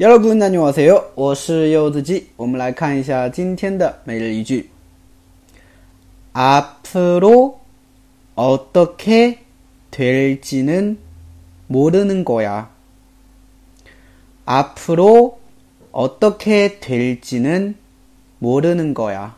[0.00, 1.12] 여러분 안녕하세요.
[1.14, 4.70] 我是柚子鸡.我们来看一下今天的每日一句.
[6.32, 7.60] 앞으로
[8.34, 9.40] 어떻게
[9.90, 10.98] 될지는
[11.66, 12.70] 모르는 거야.
[14.44, 15.40] 앞으로
[15.90, 17.74] 어떻게 될지는
[18.38, 19.36] 모르는 거야.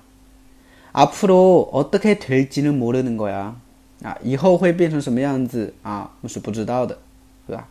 [0.92, 3.56] 앞으로 어떻게 될지는 모르는 거야.
[4.02, 6.10] 啊，以后会变成什么样子啊？
[6.20, 6.98] 我们是不知道的，
[7.46, 7.68] 是吧？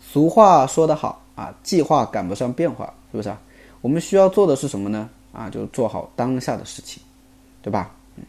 [0.00, 1.22] 俗话说得好。
[1.35, 3.39] 啊，计划赶不上变化，是不是啊？
[3.81, 5.09] 我们需要做的是什么呢？
[5.31, 7.03] 啊，就做好当下的事情，
[7.61, 7.91] 对吧？
[8.15, 8.23] 嗯，